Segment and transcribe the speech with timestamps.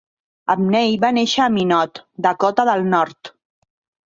[0.53, 3.33] Abney va néixer a Minot, Dakota del Nord.